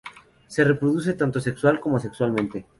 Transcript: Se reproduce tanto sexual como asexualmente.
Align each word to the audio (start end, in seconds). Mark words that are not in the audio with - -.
Se 0.47 0.63
reproduce 0.63 1.13
tanto 1.13 1.39
sexual 1.39 1.79
como 1.79 1.97
asexualmente. 1.97 2.65